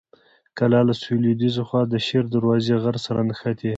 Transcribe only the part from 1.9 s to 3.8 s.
شیر دروازې غر سره نښتې.